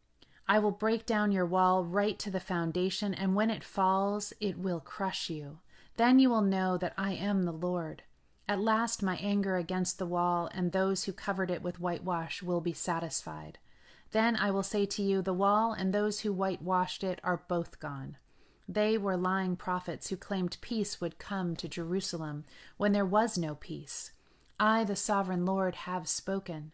I 0.46 0.58
will 0.58 0.72
break 0.72 1.06
down 1.06 1.32
your 1.32 1.46
wall 1.46 1.82
right 1.82 2.18
to 2.18 2.30
the 2.30 2.38
foundation, 2.38 3.14
and 3.14 3.34
when 3.34 3.48
it 3.48 3.64
falls, 3.64 4.34
it 4.40 4.58
will 4.58 4.80
crush 4.80 5.30
you. 5.30 5.60
Then 5.96 6.18
you 6.18 6.28
will 6.28 6.42
know 6.42 6.76
that 6.76 6.92
I 6.98 7.14
am 7.14 7.44
the 7.44 7.50
Lord. 7.50 8.02
At 8.46 8.60
last, 8.60 9.02
my 9.02 9.16
anger 9.16 9.56
against 9.56 9.98
the 9.98 10.04
wall 10.04 10.50
and 10.52 10.72
those 10.72 11.04
who 11.04 11.14
covered 11.14 11.50
it 11.50 11.62
with 11.62 11.80
whitewash 11.80 12.42
will 12.42 12.60
be 12.60 12.74
satisfied. 12.74 13.58
Then 14.12 14.36
I 14.36 14.50
will 14.50 14.62
say 14.62 14.86
to 14.86 15.02
you, 15.02 15.22
The 15.22 15.32
wall 15.32 15.72
and 15.72 15.92
those 15.92 16.20
who 16.20 16.32
whitewashed 16.32 17.04
it 17.04 17.20
are 17.22 17.44
both 17.48 17.78
gone. 17.78 18.16
They 18.68 18.96
were 18.96 19.16
lying 19.16 19.56
prophets 19.56 20.08
who 20.08 20.16
claimed 20.16 20.56
peace 20.60 21.00
would 21.00 21.18
come 21.18 21.56
to 21.56 21.68
Jerusalem 21.68 22.44
when 22.76 22.92
there 22.92 23.04
was 23.04 23.36
no 23.36 23.54
peace. 23.56 24.12
I, 24.58 24.84
the 24.84 24.96
sovereign 24.96 25.44
Lord, 25.44 25.74
have 25.74 26.08
spoken. 26.08 26.72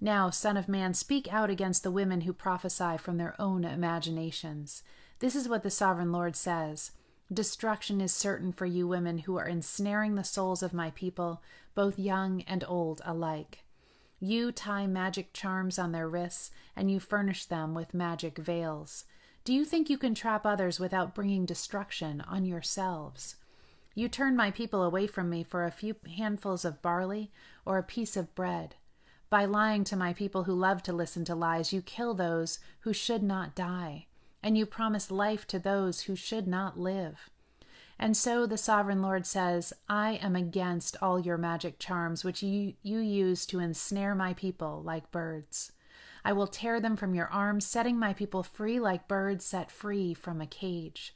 Now, 0.00 0.30
Son 0.30 0.56
of 0.56 0.68
Man, 0.68 0.94
speak 0.94 1.32
out 1.32 1.50
against 1.50 1.82
the 1.82 1.90
women 1.90 2.22
who 2.22 2.32
prophesy 2.32 2.96
from 2.96 3.18
their 3.18 3.40
own 3.40 3.64
imaginations. 3.64 4.82
This 5.18 5.34
is 5.34 5.48
what 5.48 5.62
the 5.62 5.70
sovereign 5.70 6.12
Lord 6.12 6.36
says 6.36 6.92
Destruction 7.32 8.00
is 8.00 8.12
certain 8.12 8.50
for 8.50 8.66
you 8.66 8.88
women 8.88 9.18
who 9.18 9.36
are 9.36 9.46
ensnaring 9.46 10.16
the 10.16 10.24
souls 10.24 10.62
of 10.62 10.72
my 10.72 10.90
people, 10.90 11.42
both 11.74 11.98
young 11.98 12.42
and 12.42 12.64
old 12.66 13.00
alike. 13.04 13.64
You 14.22 14.52
tie 14.52 14.86
magic 14.86 15.32
charms 15.32 15.78
on 15.78 15.92
their 15.92 16.06
wrists, 16.06 16.50
and 16.76 16.90
you 16.90 17.00
furnish 17.00 17.46
them 17.46 17.74
with 17.74 17.94
magic 17.94 18.36
veils. 18.36 19.06
Do 19.44 19.54
you 19.54 19.64
think 19.64 19.88
you 19.88 19.96
can 19.96 20.14
trap 20.14 20.44
others 20.44 20.78
without 20.78 21.14
bringing 21.14 21.46
destruction 21.46 22.20
on 22.20 22.44
yourselves? 22.44 23.36
You 23.94 24.08
turn 24.08 24.36
my 24.36 24.50
people 24.50 24.82
away 24.82 25.06
from 25.06 25.30
me 25.30 25.42
for 25.42 25.64
a 25.64 25.70
few 25.70 25.96
handfuls 26.16 26.66
of 26.66 26.82
barley 26.82 27.32
or 27.64 27.78
a 27.78 27.82
piece 27.82 28.14
of 28.14 28.34
bread. 28.34 28.74
By 29.30 29.46
lying 29.46 29.84
to 29.84 29.96
my 29.96 30.12
people 30.12 30.44
who 30.44 30.52
love 30.52 30.82
to 30.82 30.92
listen 30.92 31.24
to 31.24 31.34
lies, 31.34 31.72
you 31.72 31.80
kill 31.80 32.12
those 32.12 32.58
who 32.80 32.92
should 32.92 33.22
not 33.22 33.54
die, 33.54 34.06
and 34.42 34.58
you 34.58 34.66
promise 34.66 35.10
life 35.10 35.46
to 35.46 35.58
those 35.58 36.02
who 36.02 36.14
should 36.14 36.46
not 36.46 36.78
live. 36.78 37.30
And 38.02 38.16
so 38.16 38.46
the 38.46 38.56
sovereign 38.56 39.02
Lord 39.02 39.26
says, 39.26 39.74
I 39.86 40.12
am 40.22 40.34
against 40.34 40.96
all 41.02 41.20
your 41.20 41.36
magic 41.36 41.78
charms 41.78 42.24
which 42.24 42.42
you, 42.42 42.72
you 42.82 42.98
use 42.98 43.44
to 43.46 43.58
ensnare 43.58 44.14
my 44.14 44.32
people 44.32 44.82
like 44.82 45.10
birds. 45.10 45.72
I 46.24 46.32
will 46.32 46.46
tear 46.46 46.80
them 46.80 46.96
from 46.96 47.14
your 47.14 47.28
arms, 47.28 47.66
setting 47.66 47.98
my 47.98 48.14
people 48.14 48.42
free 48.42 48.80
like 48.80 49.06
birds 49.06 49.44
set 49.44 49.70
free 49.70 50.14
from 50.14 50.40
a 50.40 50.46
cage. 50.46 51.14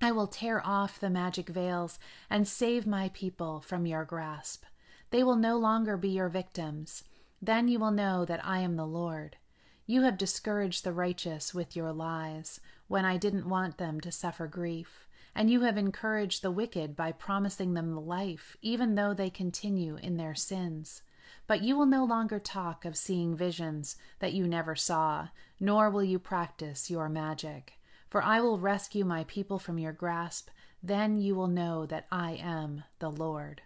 I 0.00 0.10
will 0.10 0.26
tear 0.26 0.66
off 0.66 0.98
the 0.98 1.10
magic 1.10 1.50
veils 1.50 1.98
and 2.30 2.48
save 2.48 2.86
my 2.86 3.10
people 3.12 3.60
from 3.60 3.84
your 3.84 4.06
grasp. 4.06 4.64
They 5.10 5.22
will 5.22 5.36
no 5.36 5.58
longer 5.58 5.98
be 5.98 6.08
your 6.08 6.30
victims. 6.30 7.04
Then 7.42 7.68
you 7.68 7.78
will 7.78 7.90
know 7.90 8.24
that 8.24 8.44
I 8.44 8.60
am 8.60 8.76
the 8.76 8.86
Lord. 8.86 9.36
You 9.84 10.00
have 10.02 10.16
discouraged 10.16 10.82
the 10.82 10.94
righteous 10.94 11.52
with 11.52 11.76
your 11.76 11.92
lies, 11.92 12.58
when 12.88 13.04
I 13.04 13.18
didn't 13.18 13.48
want 13.48 13.76
them 13.76 14.00
to 14.00 14.10
suffer 14.10 14.46
grief, 14.46 15.06
and 15.34 15.50
you 15.50 15.62
have 15.62 15.76
encouraged 15.76 16.42
the 16.42 16.50
wicked 16.50 16.94
by 16.94 17.12
promising 17.12 17.74
them 17.74 18.06
life, 18.06 18.56
even 18.62 18.94
though 18.94 19.12
they 19.14 19.30
continue 19.30 19.96
in 19.96 20.16
their 20.16 20.34
sins. 20.34 21.02
But 21.46 21.62
you 21.62 21.76
will 21.76 21.86
no 21.86 22.04
longer 22.04 22.38
talk 22.38 22.84
of 22.84 22.96
seeing 22.96 23.36
visions 23.36 23.96
that 24.18 24.32
you 24.32 24.46
never 24.46 24.74
saw, 24.74 25.28
nor 25.60 25.90
will 25.90 26.04
you 26.04 26.18
practice 26.18 26.90
your 26.90 27.08
magic. 27.08 27.74
For 28.08 28.22
I 28.22 28.40
will 28.40 28.58
rescue 28.58 29.04
my 29.04 29.24
people 29.24 29.58
from 29.58 29.78
your 29.78 29.92
grasp. 29.92 30.50
Then 30.82 31.18
you 31.20 31.34
will 31.34 31.48
know 31.48 31.86
that 31.86 32.06
I 32.10 32.32
am 32.32 32.84
the 32.98 33.10
Lord. 33.10 33.62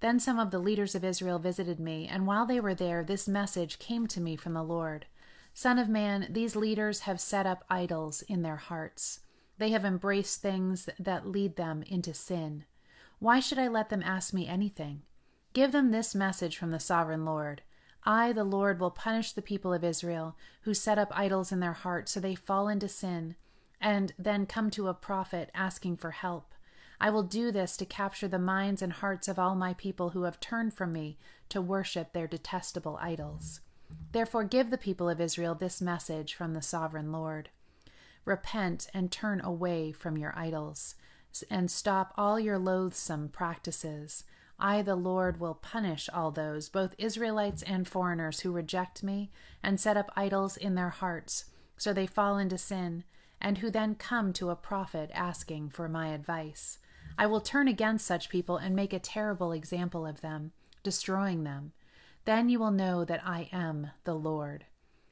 Then 0.00 0.20
some 0.20 0.38
of 0.38 0.50
the 0.50 0.58
leaders 0.58 0.94
of 0.94 1.04
Israel 1.04 1.38
visited 1.38 1.80
me, 1.80 2.06
and 2.06 2.26
while 2.26 2.46
they 2.46 2.60
were 2.60 2.74
there, 2.74 3.02
this 3.02 3.26
message 3.26 3.78
came 3.78 4.06
to 4.08 4.20
me 4.20 4.36
from 4.36 4.54
the 4.54 4.62
Lord 4.62 5.06
Son 5.58 5.76
of 5.76 5.88
man, 5.88 6.28
these 6.30 6.54
leaders 6.54 7.00
have 7.00 7.20
set 7.20 7.44
up 7.44 7.64
idols 7.68 8.22
in 8.22 8.42
their 8.42 8.58
hearts. 8.58 9.18
They 9.58 9.70
have 9.70 9.84
embraced 9.84 10.40
things 10.40 10.88
that 10.98 11.26
lead 11.26 11.56
them 11.56 11.82
into 11.82 12.14
sin. 12.14 12.64
Why 13.18 13.40
should 13.40 13.58
I 13.58 13.68
let 13.68 13.88
them 13.88 14.02
ask 14.04 14.32
me 14.32 14.46
anything? 14.46 15.02
Give 15.52 15.72
them 15.72 15.90
this 15.90 16.14
message 16.14 16.56
from 16.56 16.70
the 16.70 16.80
sovereign 16.80 17.24
Lord 17.24 17.62
I, 18.04 18.32
the 18.32 18.44
Lord, 18.44 18.80
will 18.80 18.90
punish 18.90 19.32
the 19.32 19.42
people 19.42 19.74
of 19.74 19.84
Israel 19.84 20.36
who 20.62 20.72
set 20.72 20.98
up 20.98 21.12
idols 21.14 21.52
in 21.52 21.60
their 21.60 21.72
hearts 21.72 22.12
so 22.12 22.20
they 22.20 22.34
fall 22.34 22.68
into 22.68 22.88
sin 22.88 23.34
and 23.80 24.12
then 24.18 24.46
come 24.46 24.70
to 24.70 24.88
a 24.88 24.94
prophet 24.94 25.50
asking 25.54 25.96
for 25.96 26.12
help. 26.12 26.54
I 27.00 27.10
will 27.10 27.22
do 27.22 27.52
this 27.52 27.76
to 27.76 27.84
capture 27.84 28.28
the 28.28 28.38
minds 28.38 28.82
and 28.82 28.92
hearts 28.92 29.28
of 29.28 29.38
all 29.38 29.54
my 29.54 29.74
people 29.74 30.10
who 30.10 30.22
have 30.22 30.40
turned 30.40 30.74
from 30.74 30.92
me 30.92 31.18
to 31.48 31.60
worship 31.60 32.12
their 32.12 32.26
detestable 32.26 32.98
idols. 33.00 33.60
Therefore, 34.12 34.44
give 34.44 34.70
the 34.70 34.78
people 34.78 35.08
of 35.08 35.20
Israel 35.20 35.54
this 35.54 35.80
message 35.80 36.34
from 36.34 36.54
the 36.54 36.62
sovereign 36.62 37.12
Lord 37.12 37.50
Repent 38.24 38.88
and 38.92 39.10
turn 39.10 39.40
away 39.40 39.92
from 39.92 40.16
your 40.16 40.36
idols, 40.36 40.94
and 41.50 41.70
stop 41.70 42.12
all 42.16 42.38
your 42.38 42.58
loathsome 42.58 43.28
practices. 43.28 44.24
I, 44.58 44.82
the 44.82 44.96
Lord, 44.96 45.38
will 45.38 45.54
punish 45.54 46.08
all 46.12 46.30
those, 46.30 46.68
both 46.68 46.94
Israelites 46.98 47.62
and 47.62 47.86
foreigners, 47.86 48.40
who 48.40 48.50
reject 48.50 49.02
me 49.02 49.30
and 49.62 49.78
set 49.78 49.96
up 49.96 50.10
idols 50.16 50.56
in 50.56 50.74
their 50.74 50.88
hearts, 50.88 51.44
so 51.76 51.92
they 51.92 52.06
fall 52.06 52.38
into 52.38 52.58
sin, 52.58 53.04
and 53.40 53.58
who 53.58 53.70
then 53.70 53.94
come 53.94 54.32
to 54.32 54.50
a 54.50 54.56
prophet 54.56 55.10
asking 55.14 55.70
for 55.70 55.88
my 55.88 56.08
advice. 56.08 56.78
I 57.16 57.26
will 57.26 57.40
turn 57.40 57.68
against 57.68 58.06
such 58.06 58.28
people 58.28 58.56
and 58.56 58.74
make 58.74 58.92
a 58.92 58.98
terrible 58.98 59.52
example 59.52 60.04
of 60.04 60.20
them, 60.20 60.52
destroying 60.82 61.44
them. 61.44 61.72
Then 62.24 62.48
you 62.48 62.58
will 62.58 62.70
know 62.70 63.04
that 63.04 63.22
I 63.24 63.48
am 63.52 63.92
the 64.04 64.14
Lord. 64.14 64.66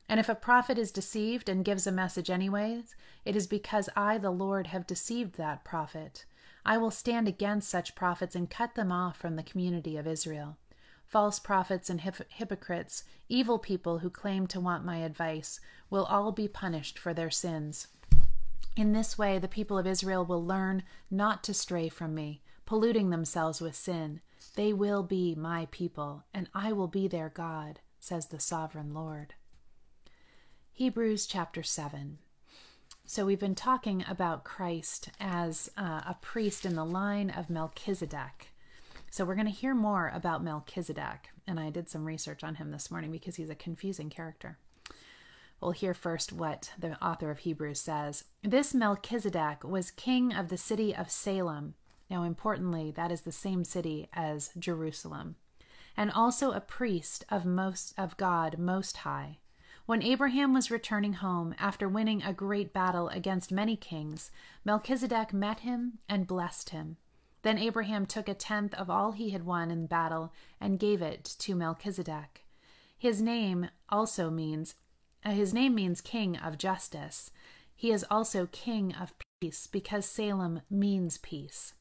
And 0.09 0.21
if 0.21 0.29
a 0.29 0.35
prophet 0.35 0.79
is 0.79 0.93
deceived 0.93 1.49
and 1.49 1.65
gives 1.65 1.87
a 1.87 1.93
message 1.93 2.31
anyways, 2.31 2.95
it 3.25 3.35
is 3.35 3.47
because 3.47 3.89
I, 3.97 4.19
the 4.19 4.31
Lord, 4.31 4.69
have 4.69 4.87
deceived 4.87 5.37
that 5.37 5.65
prophet. 5.65 6.25
I 6.65 6.79
will 6.79 6.91
stand 6.91 7.27
against 7.29 7.69
such 7.69 7.95
prophets 7.95 8.35
and 8.37 8.51
cut 8.51 8.75
them 8.75 8.93
off 8.93 9.17
from 9.17 9.37
the 9.37 9.43
community 9.43 9.97
of 9.97 10.07
Israel. 10.07 10.59
False 11.07 11.39
prophets 11.39 11.89
and 11.89 12.01
hip- 12.01 12.31
hypocrites, 12.31 13.05
evil 13.29 13.59
people 13.59 13.99
who 13.99 14.11
claim 14.11 14.47
to 14.49 14.61
want 14.61 14.85
my 14.85 14.99
advice, 14.99 15.61
will 15.91 16.05
all 16.05 16.33
be 16.33 16.49
punished 16.49 16.99
for 16.99 17.15
their 17.15 17.31
sins. 17.31 17.89
In 18.77 18.93
this 18.93 19.17
way, 19.17 19.39
the 19.39 19.49
people 19.49 19.79
of 19.79 19.87
Israel 19.87 20.25
will 20.25 20.45
learn 20.45 20.83
not 21.11 21.43
to 21.45 21.55
stray 21.55 21.89
from 21.89 22.15
me, 22.15 22.43
polluting 22.65 23.11
themselves 23.11 23.61
with 23.61 23.75
sin. 23.75 24.21
They 24.55 24.73
will 24.73 25.03
be 25.03 25.35
my 25.35 25.69
people, 25.71 26.25
and 26.35 26.49
I 26.55 26.73
will 26.73 26.89
be 26.89 27.09
their 27.09 27.29
God, 27.29 27.81
says 28.01 28.27
the 28.27 28.41
sovereign 28.41 28.93
Lord. 28.93 29.35
Hebrews 30.79 31.27
chapter 31.27 31.63
7. 31.63 32.19
So, 33.07 33.25
we've 33.25 33.41
been 33.41 33.55
talking 33.55 34.05
about 34.07 34.45
Christ 34.45 35.09
as 35.19 35.71
uh, 35.75 36.03
a 36.07 36.19
priest 36.21 36.67
in 36.67 36.75
the 36.75 36.85
line 36.85 37.31
of 37.31 37.49
Melchizedek. 37.49 38.49
So, 39.11 39.25
we're 39.25 39.37
going 39.37 39.47
to 39.47 39.53
hear 39.53 39.75
more 39.75 40.13
about 40.15 40.45
Melchizedek. 40.45 41.31
And 41.47 41.59
I 41.59 41.71
did 41.71 41.89
some 41.89 42.05
research 42.05 42.45
on 42.45 42.57
him 42.57 42.73
this 42.73 42.91
morning 42.91 43.11
because 43.11 43.37
he's 43.37 43.49
a 43.49 43.55
confusing 43.55 44.11
character. 44.11 44.59
We'll 45.63 45.71
hear 45.71 45.95
first 45.95 46.31
what 46.31 46.75
the 46.79 47.03
author 47.03 47.31
of 47.31 47.39
Hebrews 47.39 47.81
says. 47.81 48.25
This 48.43 48.75
Melchizedek 48.75 49.65
was 49.65 49.91
king 49.91 50.35
of 50.35 50.51
the 50.51 50.59
city 50.59 50.95
of 50.95 51.11
Salem. 51.11 51.73
Now, 52.11 52.23
importantly, 52.23 52.91
that 52.91 53.11
is 53.11 53.23
the 53.23 53.33
same 53.33 53.65
city 53.65 54.11
as 54.13 54.51
Jerusalem, 54.59 55.37
and 55.97 56.13
also 56.13 56.53
a 56.53 56.61
priest 56.61 57.25
of 57.31 57.47
most 57.47 57.95
of 57.97 58.19
God 58.19 58.59
Most 58.59 58.99
High. 58.99 59.39
When 59.87 60.03
Abraham 60.03 60.53
was 60.53 60.69
returning 60.69 61.13
home 61.13 61.55
after 61.61 61.89
winning 61.89 62.21
a 62.21 62.33
great 62.33 62.73
battle 62.73 63.09
against 63.09 63.53
many 63.53 63.77
kings, 63.77 64.33
Melchizedek 64.65 65.33
met 65.33 65.61
him 65.61 65.99
and 66.09 66.27
blessed 66.27 66.71
him. 66.71 66.97
Then 67.43 67.57
Abraham 67.57 68.05
took 68.05 68.29
a 68.29 68.35
tenth 68.35 68.75
of 68.75 68.91
all 68.91 69.13
he 69.13 69.31
had 69.31 69.47
won 69.47 69.71
in 69.71 69.87
battle 69.87 70.33
and 70.61 70.81
gave 70.81 71.03
it 71.03 71.23
to 71.39 71.55
Melchizedek. 71.55 72.45
His 72.99 73.23
name 73.23 73.69
also 73.89 74.29
means 74.29 74.75
uh, 75.25 75.31
his 75.31 75.55
name 75.55 75.77
means 75.77 76.01
king 76.01 76.37
of 76.37 76.59
justice. 76.59 77.31
He 77.75 77.93
is 77.93 78.05
also 78.11 78.49
king 78.51 78.93
of 78.93 79.15
peace 79.41 79.69
because 79.69 80.05
Salem 80.05 80.63
means 80.69 81.19
peace. 81.19 81.75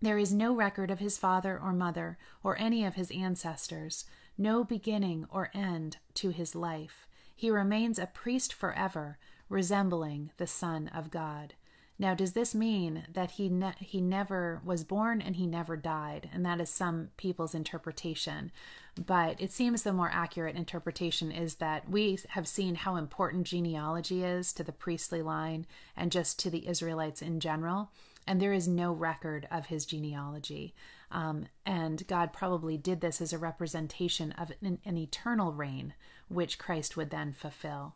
There 0.00 0.16
is 0.16 0.32
no 0.32 0.54
record 0.54 0.90
of 0.90 1.00
his 1.00 1.18
father 1.18 1.60
or 1.62 1.74
mother 1.74 2.16
or 2.42 2.58
any 2.58 2.82
of 2.86 2.94
his 2.94 3.10
ancestors, 3.10 4.06
no 4.38 4.64
beginning 4.64 5.26
or 5.28 5.50
end 5.52 5.98
to 6.14 6.30
his 6.30 6.54
life. 6.54 7.06
He 7.40 7.50
remains 7.50 7.98
a 7.98 8.04
priest 8.04 8.52
forever, 8.52 9.16
resembling 9.48 10.30
the 10.36 10.46
Son 10.46 10.88
of 10.88 11.10
God. 11.10 11.54
Now, 11.98 12.12
does 12.12 12.34
this 12.34 12.54
mean 12.54 13.04
that 13.10 13.30
he 13.30 13.48
ne- 13.48 13.72
he 13.78 14.02
never 14.02 14.60
was 14.62 14.84
born 14.84 15.22
and 15.22 15.36
he 15.36 15.46
never 15.46 15.74
died? 15.74 16.28
And 16.34 16.44
that 16.44 16.60
is 16.60 16.68
some 16.68 17.08
people's 17.16 17.54
interpretation. 17.54 18.52
But 18.94 19.40
it 19.40 19.52
seems 19.52 19.84
the 19.84 19.94
more 19.94 20.10
accurate 20.12 20.54
interpretation 20.54 21.32
is 21.32 21.54
that 21.54 21.88
we 21.88 22.18
have 22.28 22.46
seen 22.46 22.74
how 22.74 22.96
important 22.96 23.46
genealogy 23.46 24.22
is 24.22 24.52
to 24.52 24.62
the 24.62 24.70
priestly 24.70 25.22
line 25.22 25.64
and 25.96 26.12
just 26.12 26.38
to 26.40 26.50
the 26.50 26.68
Israelites 26.68 27.22
in 27.22 27.40
general. 27.40 27.90
And 28.26 28.38
there 28.38 28.52
is 28.52 28.68
no 28.68 28.92
record 28.92 29.48
of 29.50 29.68
his 29.68 29.86
genealogy. 29.86 30.74
Um, 31.10 31.46
and 31.66 32.06
God 32.06 32.32
probably 32.32 32.76
did 32.76 33.00
this 33.00 33.20
as 33.20 33.32
a 33.32 33.38
representation 33.38 34.32
of 34.32 34.52
an, 34.62 34.78
an 34.84 34.96
eternal 34.96 35.52
reign 35.52 35.94
which 36.28 36.58
Christ 36.58 36.96
would 36.96 37.10
then 37.10 37.32
fulfill. 37.32 37.94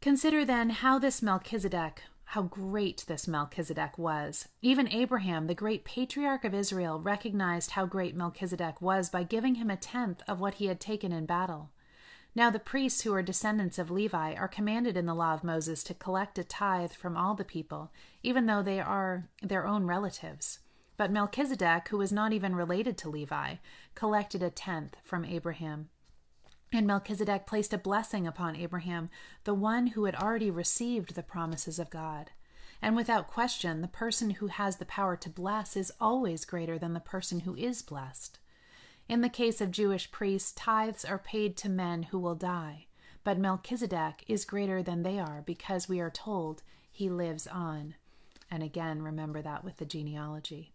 Consider 0.00 0.44
then 0.44 0.70
how 0.70 0.98
this 0.98 1.20
Melchizedek, 1.20 2.02
how 2.26 2.42
great 2.42 3.04
this 3.08 3.26
Melchizedek 3.26 3.98
was. 3.98 4.46
Even 4.62 4.86
Abraham, 4.92 5.48
the 5.48 5.54
great 5.54 5.84
patriarch 5.84 6.44
of 6.44 6.54
Israel, 6.54 7.00
recognized 7.00 7.72
how 7.72 7.86
great 7.86 8.14
Melchizedek 8.14 8.80
was 8.80 9.08
by 9.08 9.24
giving 9.24 9.56
him 9.56 9.70
a 9.70 9.76
tenth 9.76 10.22
of 10.28 10.38
what 10.38 10.54
he 10.54 10.66
had 10.66 10.78
taken 10.78 11.10
in 11.10 11.26
battle. 11.26 11.70
Now, 12.34 12.50
the 12.50 12.60
priests 12.60 13.00
who 13.00 13.12
are 13.14 13.22
descendants 13.22 13.78
of 13.78 13.90
Levi 13.90 14.34
are 14.34 14.46
commanded 14.46 14.96
in 14.96 15.06
the 15.06 15.14
law 15.14 15.34
of 15.34 15.42
Moses 15.42 15.82
to 15.84 15.94
collect 15.94 16.38
a 16.38 16.44
tithe 16.44 16.92
from 16.92 17.16
all 17.16 17.34
the 17.34 17.44
people, 17.44 17.90
even 18.22 18.46
though 18.46 18.62
they 18.62 18.78
are 18.78 19.26
their 19.42 19.66
own 19.66 19.86
relatives. 19.86 20.60
But 20.98 21.12
Melchizedek, 21.12 21.88
who 21.88 21.96
was 21.96 22.12
not 22.12 22.32
even 22.32 22.56
related 22.56 22.98
to 22.98 23.08
Levi, 23.08 23.54
collected 23.94 24.42
a 24.42 24.50
tenth 24.50 24.96
from 25.04 25.24
Abraham. 25.24 25.90
And 26.72 26.88
Melchizedek 26.88 27.46
placed 27.46 27.72
a 27.72 27.78
blessing 27.78 28.26
upon 28.26 28.56
Abraham, 28.56 29.08
the 29.44 29.54
one 29.54 29.86
who 29.86 30.06
had 30.06 30.16
already 30.16 30.50
received 30.50 31.14
the 31.14 31.22
promises 31.22 31.78
of 31.78 31.88
God. 31.88 32.32
And 32.82 32.96
without 32.96 33.28
question, 33.28 33.80
the 33.80 33.86
person 33.86 34.30
who 34.30 34.48
has 34.48 34.76
the 34.76 34.84
power 34.84 35.16
to 35.16 35.30
bless 35.30 35.76
is 35.76 35.92
always 36.00 36.44
greater 36.44 36.80
than 36.80 36.94
the 36.94 37.00
person 37.00 37.40
who 37.40 37.54
is 37.54 37.80
blessed. 37.80 38.40
In 39.08 39.20
the 39.20 39.28
case 39.28 39.60
of 39.60 39.70
Jewish 39.70 40.10
priests, 40.10 40.50
tithes 40.50 41.04
are 41.04 41.18
paid 41.18 41.56
to 41.58 41.68
men 41.68 42.04
who 42.04 42.18
will 42.18 42.34
die, 42.34 42.86
but 43.22 43.38
Melchizedek 43.38 44.24
is 44.26 44.44
greater 44.44 44.82
than 44.82 45.04
they 45.04 45.20
are 45.20 45.42
because 45.46 45.88
we 45.88 46.00
are 46.00 46.10
told 46.10 46.64
he 46.90 47.08
lives 47.08 47.46
on. 47.46 47.94
And 48.50 48.64
again, 48.64 49.00
remember 49.00 49.40
that 49.42 49.62
with 49.62 49.76
the 49.76 49.86
genealogy. 49.86 50.72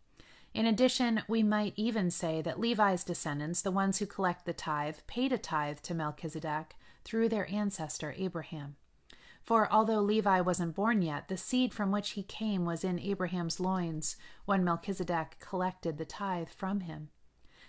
In 0.53 0.67
addition, 0.67 1.23
we 1.27 1.41
might 1.41 1.73
even 1.75 2.11
say 2.11 2.41
that 2.43 2.59
Levi's 2.59 3.03
descendants, 3.03 3.61
the 3.61 3.71
ones 3.71 3.97
who 3.97 4.05
collect 4.05 4.45
the 4.45 4.53
tithe, 4.53 4.97
paid 5.07 5.33
a 5.33 5.37
tithe 5.37 5.79
to 5.79 5.95
Melchizedek 5.95 6.75
through 7.03 7.29
their 7.29 7.51
ancestor 7.51 8.13
Abraham. 8.17 8.75
For 9.41 9.69
although 9.71 9.99
Levi 9.99 10.41
wasn't 10.41 10.75
born 10.75 11.01
yet, 11.01 11.27
the 11.27 11.37
seed 11.37 11.73
from 11.73 11.91
which 11.91 12.11
he 12.11 12.23
came 12.23 12.65
was 12.65 12.83
in 12.83 12.99
Abraham's 12.99 13.59
loins 13.59 14.15
when 14.45 14.63
Melchizedek 14.63 15.37
collected 15.39 15.97
the 15.97 16.05
tithe 16.05 16.49
from 16.49 16.81
him. 16.81 17.09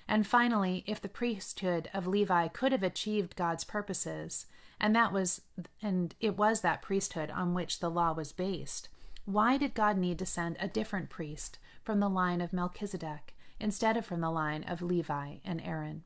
And 0.07 0.26
finally, 0.26 0.85
if 0.87 1.00
the 1.00 1.09
priesthood 1.09 1.88
of 1.95 2.07
Levi 2.07 2.49
could 2.49 2.73
have 2.73 2.83
achieved 2.83 3.35
God's 3.35 3.64
purposes, 3.64 4.47
and 4.79 4.95
that 4.95 5.12
was 5.12 5.41
and 5.81 6.14
it 6.21 6.37
was 6.37 6.61
that 6.61 6.83
priesthood 6.83 7.31
on 7.31 7.55
which 7.55 7.81
the 7.81 7.91
law 7.91 8.12
was 8.12 8.31
based, 8.31 8.91
why 9.25 9.57
did 9.57 9.75
God 9.75 9.97
need 9.97 10.19
to 10.19 10.26
send 10.26 10.59
a 10.61 10.69
different 10.69 11.09
priest 11.09 11.59
from 11.85 12.00
the 12.00 12.09
line 12.09 12.41
of 12.41 12.53
Melchizedek 12.53 13.35
instead 13.61 13.97
of 13.97 14.05
from 14.05 14.21
the 14.21 14.31
line 14.31 14.64
of 14.64 14.83
Levi 14.83 15.37
and 15.45 15.61
Aaron. 15.61 16.03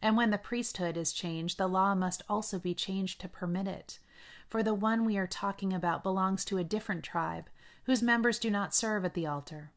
And 0.00 0.16
when 0.16 0.30
the 0.30 0.38
priesthood 0.38 0.96
is 0.96 1.12
changed, 1.12 1.58
the 1.58 1.66
law 1.66 1.94
must 1.94 2.22
also 2.28 2.58
be 2.58 2.74
changed 2.74 3.20
to 3.20 3.28
permit 3.28 3.66
it. 3.66 3.98
For 4.48 4.62
the 4.62 4.74
one 4.74 5.04
we 5.04 5.18
are 5.18 5.26
talking 5.26 5.72
about 5.72 6.02
belongs 6.02 6.44
to 6.46 6.58
a 6.58 6.64
different 6.64 7.02
tribe, 7.02 7.50
whose 7.84 8.02
members 8.02 8.38
do 8.38 8.50
not 8.50 8.74
serve 8.74 9.04
at 9.04 9.14
the 9.14 9.26
altar. 9.26 9.72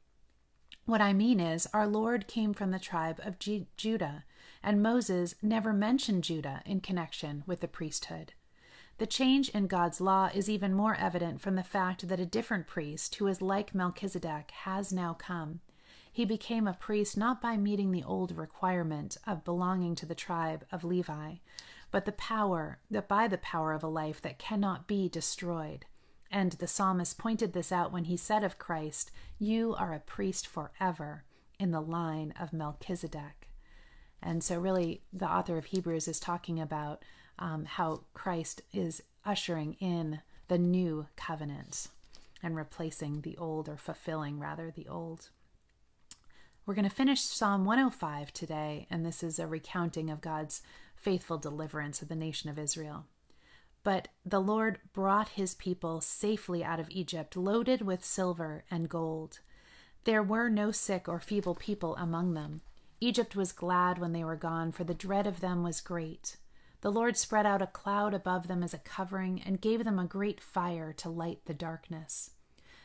What 0.86 1.02
I 1.02 1.14
mean 1.14 1.40
is, 1.40 1.68
our 1.74 1.88
Lord 1.88 2.28
came 2.28 2.54
from 2.54 2.72
the 2.72 2.80
tribe 2.80 3.20
of 3.24 3.40
G- 3.40 3.68
Judah, 3.78 4.26
and 4.64 4.82
Moses 4.82 5.36
never 5.42 5.72
mentioned 5.74 6.24
Judah 6.24 6.62
in 6.66 6.82
connection 6.82 7.44
with 7.46 7.60
the 7.62 7.68
priesthood. 7.68 8.34
The 9.00 9.08
change 9.08 9.48
in 9.50 9.68
God's 9.68 10.02
law 10.02 10.30
is 10.34 10.50
even 10.50 10.74
more 10.74 10.94
evident 10.94 11.40
from 11.40 11.56
the 11.56 11.64
fact 11.64 12.10
that 12.10 12.20
a 12.20 12.26
different 12.26 12.68
priest, 12.68 13.16
who 13.16 13.28
is 13.28 13.42
like 13.42 13.74
Melchizedek, 13.74 14.52
has 14.52 14.92
now 14.92 15.14
come. 15.14 15.62
He 16.12 16.26
became 16.26 16.68
a 16.68 16.74
priest 16.74 17.16
not 17.16 17.42
by 17.42 17.56
meeting 17.56 17.92
the 17.92 18.04
old 18.04 18.38
requirement 18.38 19.16
of 19.26 19.46
belonging 19.46 19.96
to 19.96 20.06
the 20.06 20.16
tribe 20.16 20.66
of 20.70 20.84
Levi, 20.84 21.36
but 21.92 22.04
the 22.04 22.12
power 22.12 22.80
that 22.92 23.08
by 23.08 23.30
the 23.30 23.38
power 23.38 23.72
of 23.72 23.84
a 23.84 23.88
life 23.88 24.22
that 24.22 24.38
cannot 24.38 24.86
be 24.86 25.08
destroyed. 25.08 25.86
And 26.30 26.52
the 26.54 26.68
psalmist 26.68 27.18
pointed 27.18 27.54
this 27.54 27.72
out 27.72 27.94
when 27.94 28.04
he 28.04 28.18
said 28.18 28.44
of 28.44 28.60
Christ, 28.60 29.12
You 29.38 29.76
are 29.76 29.94
a 29.94 30.02
priest 30.02 30.46
forever 30.46 31.24
in 31.58 31.72
the 31.72 31.82
line 31.82 32.34
of 32.38 32.52
Melchizedek. 32.52 33.48
And 34.22 34.44
so, 34.44 34.60
really, 34.60 35.04
the 35.14 35.32
author 35.32 35.58
of 35.58 35.68
Hebrews 35.68 36.10
is 36.10 36.20
talking 36.20 36.60
about 36.60 37.06
um, 37.40 37.66
how 37.66 38.02
Christ 38.14 38.62
is 38.74 39.02
ushering 39.26 39.74
in 39.80 40.22
the 40.48 40.58
new 40.58 41.08
covenant 41.16 41.88
and 42.42 42.56
replacing 42.56 43.22
the 43.22 43.38
old, 43.38 43.68
or 43.68 43.78
fulfilling 43.78 44.40
rather 44.40 44.72
the 44.72 44.88
old. 44.88 45.30
We're 46.66 46.76
going 46.76 46.88
to 46.88 46.96
finish 46.96 47.22
Psalm 47.22 47.66
105 47.66 48.32
today, 48.32 48.88
and 48.90 49.06
this 49.06 49.24
is 49.24 49.40
a 49.40 49.48
recounting 49.48 50.10
of 50.10 50.22
God's 50.22 50.62
faithful 50.96 51.38
deliverance 51.38 52.02
of 52.02 52.08
the 52.10 52.16
nation 52.16 52.50
of 52.50 52.60
Israel. 52.60 53.06
But 53.84 54.10
the 54.26 54.40
Lord 54.40 54.80
brought 54.94 55.30
his 55.30 55.56
people 55.56 56.02
safely 56.02 56.64
out 56.64 56.80
of 56.80 56.90
Egypt, 56.92 57.36
loaded 57.36 57.82
with 57.82 58.06
silver 58.06 58.64
and 58.70 58.90
gold. 58.90 59.40
There 60.04 60.24
were 60.24 60.50
no 60.50 60.72
sick 60.72 61.08
or 61.08 61.20
feeble 61.20 61.56
people 61.56 61.96
among 61.96 62.34
them. 62.34 62.62
Egypt 63.02 63.36
was 63.36 63.52
glad 63.52 63.98
when 63.98 64.12
they 64.12 64.24
were 64.24 64.36
gone, 64.36 64.72
for 64.72 64.84
the 64.84 64.94
dread 64.94 65.26
of 65.26 65.40
them 65.40 65.64
was 65.64 65.82
great. 65.82 66.38
The 66.82 66.92
Lord 66.92 67.18
spread 67.18 67.46
out 67.46 67.62
a 67.62 67.68
cloud 67.68 68.14
above 68.14 68.48
them 68.48 68.64
as 68.64 68.74
a 68.74 68.80
covering, 68.80 69.42
and 69.42 69.60
gave 69.60 69.84
them 69.84 70.00
a 70.00 70.06
great 70.06 70.40
fire 70.40 70.94
to 70.94 71.10
light 71.10 71.46
the 71.46 71.54
darkness. 71.54 72.32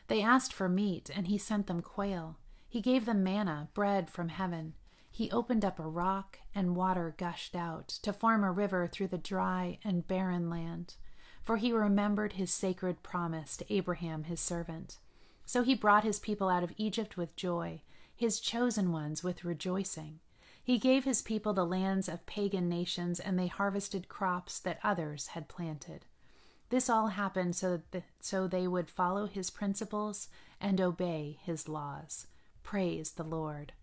They 0.07 0.21
asked 0.21 0.53
for 0.53 0.67
meat, 0.67 1.09
and 1.13 1.27
he 1.27 1.37
sent 1.37 1.67
them 1.67 1.81
quail. 1.81 2.37
He 2.67 2.81
gave 2.81 3.05
them 3.05 3.23
manna, 3.23 3.69
bread 3.73 4.09
from 4.09 4.29
heaven. 4.29 4.73
He 5.09 5.31
opened 5.31 5.63
up 5.63 5.79
a 5.79 5.83
rock, 5.83 6.39
and 6.53 6.75
water 6.75 7.15
gushed 7.17 7.55
out, 7.55 7.87
to 7.87 8.11
form 8.11 8.43
a 8.43 8.51
river 8.51 8.85
through 8.85 9.07
the 9.07 9.17
dry 9.17 9.79
and 9.83 10.05
barren 10.05 10.49
land. 10.49 10.95
For 11.41 11.55
he 11.55 11.71
remembered 11.71 12.33
his 12.33 12.51
sacred 12.51 13.01
promise 13.01 13.55
to 13.57 13.73
Abraham 13.73 14.25
his 14.25 14.41
servant. 14.41 14.97
So 15.45 15.63
he 15.63 15.73
brought 15.73 16.03
his 16.03 16.19
people 16.19 16.49
out 16.49 16.63
of 16.63 16.73
Egypt 16.75 17.15
with 17.15 17.35
joy, 17.35 17.81
his 18.13 18.41
chosen 18.41 18.91
ones 18.91 19.23
with 19.23 19.45
rejoicing. 19.45 20.19
He 20.65 20.79
gave 20.79 21.03
his 21.03 21.21
people 21.21 21.53
the 21.53 21.63
lands 21.63 22.09
of 22.09 22.25
pagan 22.25 22.67
nations, 22.67 23.19
and 23.19 23.37
they 23.37 23.45
harvested 23.45 24.09
crops 24.09 24.57
that 24.57 24.79
others 24.83 25.27
had 25.27 25.47
planted. 25.47 26.05
This 26.69 26.89
all 26.89 27.09
happened 27.09 27.55
so 27.55 27.83
that 27.91 28.03
so 28.19 28.47
they 28.47 28.67
would 28.67 28.89
follow 28.89 29.27
his 29.27 29.51
principles 29.51 30.27
and 30.59 30.81
obey 30.81 31.37
his 31.43 31.69
laws. 31.69 32.25
Praise 32.63 33.11
the 33.11 33.23
Lord. 33.23 33.73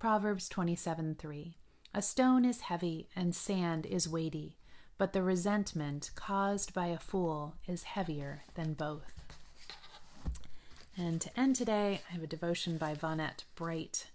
Proverbs 0.00 0.48
27 0.48 1.14
3. 1.14 1.56
A 1.94 2.02
stone 2.02 2.44
is 2.44 2.62
heavy 2.62 3.08
and 3.14 3.32
sand 3.32 3.86
is 3.86 4.08
weighty, 4.08 4.56
but 4.98 5.12
the 5.12 5.22
resentment 5.22 6.10
caused 6.16 6.74
by 6.74 6.88
a 6.88 6.98
fool 6.98 7.54
is 7.68 7.84
heavier 7.84 8.42
than 8.54 8.74
both. 8.74 9.22
And 10.96 11.20
to 11.20 11.38
end 11.38 11.54
today, 11.54 12.00
I 12.10 12.12
have 12.14 12.24
a 12.24 12.26
devotion 12.26 12.76
by 12.76 12.94
Vonette 12.94 13.44
Bright 13.54 14.08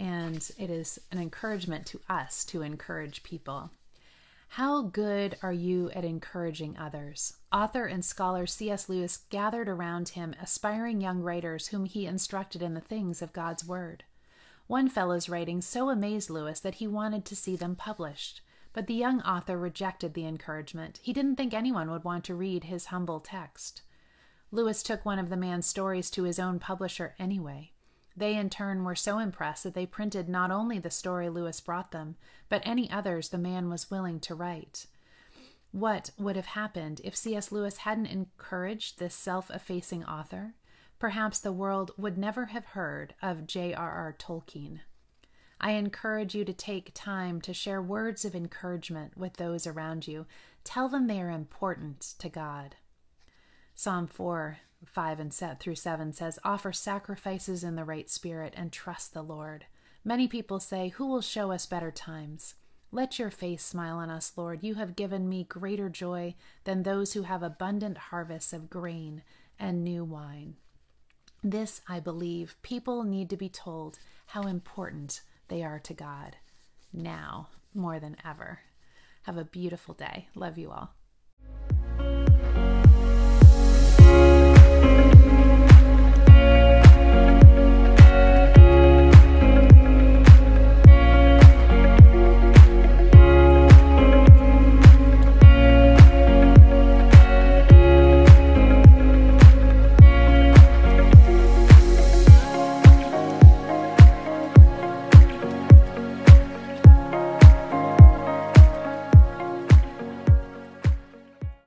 and 0.00 0.50
it 0.58 0.70
is 0.70 0.98
an 1.12 1.18
encouragement 1.18 1.84
to 1.86 2.00
us 2.08 2.44
to 2.46 2.62
encourage 2.62 3.22
people. 3.22 3.70
How 4.54 4.82
good 4.82 5.36
are 5.42 5.52
you 5.52 5.90
at 5.90 6.04
encouraging 6.04 6.76
others? 6.78 7.34
Author 7.52 7.84
and 7.84 8.04
scholar 8.04 8.46
C.S. 8.46 8.88
Lewis 8.88 9.18
gathered 9.28 9.68
around 9.68 10.10
him 10.10 10.34
aspiring 10.42 11.00
young 11.00 11.20
writers 11.20 11.68
whom 11.68 11.84
he 11.84 12.06
instructed 12.06 12.62
in 12.62 12.74
the 12.74 12.80
things 12.80 13.20
of 13.20 13.34
God's 13.34 13.64
Word. 13.64 14.04
One 14.66 14.88
fellow's 14.88 15.28
writing 15.28 15.60
so 15.60 15.90
amazed 15.90 16.30
Lewis 16.30 16.60
that 16.60 16.76
he 16.76 16.86
wanted 16.86 17.24
to 17.26 17.36
see 17.36 17.54
them 17.54 17.76
published. 17.76 18.40
But 18.72 18.86
the 18.86 18.94
young 18.94 19.20
author 19.22 19.58
rejected 19.58 20.14
the 20.14 20.26
encouragement. 20.26 20.98
He 21.02 21.12
didn't 21.12 21.36
think 21.36 21.52
anyone 21.52 21.90
would 21.90 22.04
want 22.04 22.24
to 22.24 22.34
read 22.34 22.64
his 22.64 22.86
humble 22.86 23.20
text. 23.20 23.82
Lewis 24.50 24.82
took 24.82 25.04
one 25.04 25.18
of 25.18 25.28
the 25.28 25.36
man's 25.36 25.66
stories 25.66 26.10
to 26.10 26.22
his 26.22 26.38
own 26.38 26.58
publisher 26.58 27.14
anyway. 27.18 27.72
They, 28.16 28.36
in 28.36 28.50
turn, 28.50 28.84
were 28.84 28.94
so 28.94 29.18
impressed 29.18 29.64
that 29.64 29.74
they 29.74 29.86
printed 29.86 30.28
not 30.28 30.50
only 30.50 30.78
the 30.78 30.90
story 30.90 31.28
Lewis 31.28 31.60
brought 31.60 31.92
them, 31.92 32.16
but 32.48 32.62
any 32.64 32.90
others 32.90 33.28
the 33.28 33.38
man 33.38 33.70
was 33.70 33.90
willing 33.90 34.20
to 34.20 34.34
write. 34.34 34.86
What 35.72 36.10
would 36.18 36.36
have 36.36 36.46
happened 36.46 37.00
if 37.04 37.16
C.S. 37.16 37.52
Lewis 37.52 37.78
hadn't 37.78 38.06
encouraged 38.06 38.98
this 38.98 39.14
self 39.14 39.50
effacing 39.50 40.04
author? 40.04 40.54
Perhaps 40.98 41.38
the 41.38 41.52
world 41.52 41.92
would 41.96 42.18
never 42.18 42.46
have 42.46 42.66
heard 42.66 43.14
of 43.22 43.46
J.R.R. 43.46 44.14
Tolkien. 44.18 44.80
I 45.60 45.72
encourage 45.72 46.34
you 46.34 46.44
to 46.44 46.52
take 46.52 46.90
time 46.94 47.40
to 47.42 47.54
share 47.54 47.80
words 47.80 48.24
of 48.24 48.34
encouragement 48.34 49.16
with 49.16 49.34
those 49.34 49.66
around 49.66 50.08
you. 50.08 50.26
Tell 50.64 50.88
them 50.88 51.06
they 51.06 51.20
are 51.20 51.30
important 51.30 52.00
to 52.18 52.28
God. 52.28 52.76
Psalm 53.74 54.06
4 54.06 54.58
5 54.84 55.20
and 55.20 55.32
set 55.32 55.60
through 55.60 55.74
7 55.74 56.12
says, 56.12 56.38
Offer 56.44 56.72
sacrifices 56.72 57.62
in 57.62 57.76
the 57.76 57.84
right 57.84 58.08
spirit 58.08 58.54
and 58.56 58.72
trust 58.72 59.12
the 59.12 59.22
Lord. 59.22 59.66
Many 60.04 60.26
people 60.26 60.60
say, 60.60 60.88
Who 60.90 61.06
will 61.06 61.20
show 61.20 61.52
us 61.52 61.66
better 61.66 61.90
times? 61.90 62.54
Let 62.92 63.18
your 63.18 63.30
face 63.30 63.64
smile 63.64 63.98
on 63.98 64.10
us, 64.10 64.32
Lord. 64.36 64.64
You 64.64 64.74
have 64.74 64.96
given 64.96 65.28
me 65.28 65.44
greater 65.44 65.88
joy 65.88 66.34
than 66.64 66.82
those 66.82 67.12
who 67.12 67.22
have 67.22 67.42
abundant 67.42 67.98
harvests 67.98 68.52
of 68.52 68.70
grain 68.70 69.22
and 69.58 69.84
new 69.84 70.02
wine. 70.04 70.56
This, 71.42 71.82
I 71.88 72.00
believe, 72.00 72.56
people 72.62 73.04
need 73.04 73.30
to 73.30 73.36
be 73.36 73.48
told 73.48 73.98
how 74.26 74.42
important 74.42 75.20
they 75.48 75.62
are 75.62 75.78
to 75.80 75.94
God 75.94 76.36
now 76.92 77.48
more 77.74 78.00
than 78.00 78.16
ever. 78.24 78.60
Have 79.22 79.36
a 79.36 79.44
beautiful 79.44 79.94
day. 79.94 80.28
Love 80.34 80.58
you 80.58 80.70
all. 80.70 80.94